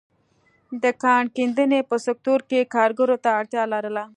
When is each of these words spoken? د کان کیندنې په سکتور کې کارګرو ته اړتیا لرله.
د 0.83 0.85
کان 1.03 1.23
کیندنې 1.35 1.79
په 1.89 1.95
سکتور 2.05 2.39
کې 2.49 2.69
کارګرو 2.75 3.15
ته 3.23 3.29
اړتیا 3.39 3.63
لرله. 3.73 4.03